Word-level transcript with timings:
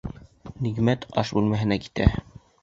Ниғәмәт 0.67 1.05
аш 1.23 1.33
бүлмәһенә 1.39 1.79
китә. 1.85 2.09